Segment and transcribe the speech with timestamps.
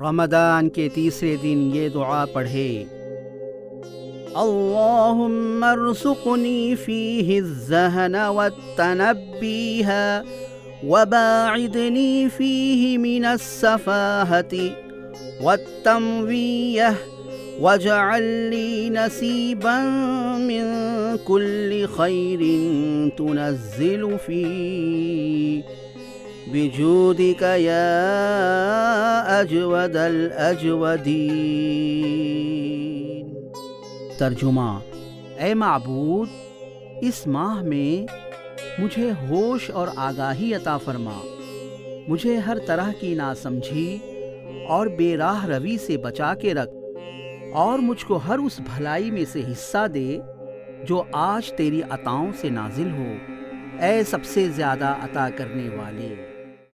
[0.00, 2.70] رمضان کے تیسرے دن یہ دعا پڑھے
[4.40, 12.28] اللهم ارزقني فيه الزهن والتنبيها وباعدني
[12.28, 16.94] فيه من السفاهة والتموية
[17.60, 18.90] واجعل لي
[18.90, 19.80] نصيبا
[20.38, 20.64] من
[21.26, 22.40] كل خير
[23.18, 25.62] تنزل فيه
[26.52, 27.82] بجودك يا
[34.18, 34.68] ترجمہ
[35.38, 36.28] اے معبود
[37.02, 38.06] اس ماہ میں
[38.78, 41.18] مجھے ہوش اور آگاہی عطا فرما
[42.08, 43.98] مجھے ہر طرح کی نا سمجھی
[44.68, 46.74] اور بے راہ روی سے بچا کے رکھ
[47.56, 50.18] اور مجھ کو ہر اس بھلائی میں سے حصہ دے
[50.88, 53.12] جو آج تیری عطاؤں سے نازل ہو
[53.82, 56.14] اے سب سے زیادہ عطا کرنے والے